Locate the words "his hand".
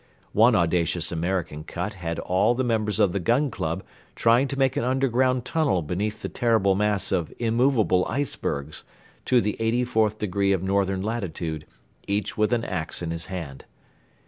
13.11-13.65